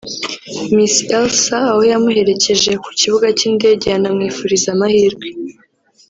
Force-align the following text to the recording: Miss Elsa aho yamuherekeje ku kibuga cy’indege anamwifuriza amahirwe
Miss 0.75 0.95
Elsa 1.17 1.57
aho 1.71 1.81
yamuherekeje 1.91 2.71
ku 2.83 2.89
kibuga 2.99 3.27
cy’indege 3.37 3.85
anamwifuriza 3.97 4.67
amahirwe 4.75 5.27